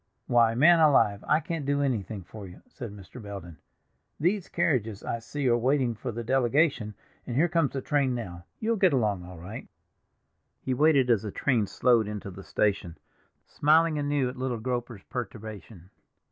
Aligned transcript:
"Why, 0.25 0.55
man 0.55 0.79
alive, 0.79 1.23
I 1.27 1.39
can't 1.41 1.63
do 1.63 1.83
anything 1.83 2.23
for 2.23 2.47
you," 2.47 2.63
said 2.67 2.89
Mr. 2.91 3.21
Belden. 3.21 3.59
"These 4.19 4.49
carriages 4.49 5.03
I 5.03 5.19
see 5.19 5.47
are 5.47 5.55
waiting 5.55 5.93
for 5.93 6.11
the 6.11 6.23
delegation, 6.23 6.95
and 7.27 7.35
here 7.35 7.47
comes 7.47 7.73
the 7.73 7.83
train 7.83 8.15
now; 8.15 8.45
you'll 8.59 8.77
get 8.77 8.93
along 8.93 9.23
all 9.23 9.37
right." 9.37 9.67
He 10.59 10.73
waited 10.73 11.11
as 11.11 11.21
the 11.21 11.29
train 11.29 11.67
slowed 11.67 12.07
into 12.07 12.31
the 12.31 12.41
station, 12.41 12.97
smiling 13.45 13.99
anew 13.99 14.27
at 14.27 14.37
little 14.37 14.57
Groper's 14.57 15.03
perturbation. 15.03 15.91